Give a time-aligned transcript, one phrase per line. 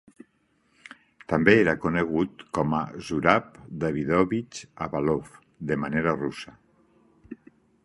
[1.33, 5.31] També era conegut com a Zurab Davidovich Avalov
[5.73, 6.59] de manera russa.